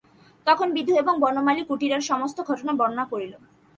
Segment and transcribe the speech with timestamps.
[0.47, 3.33] তখন বিধু এবং বনমালী কুটিরের সমস্ত ঘটনা বর্ণনা করিল।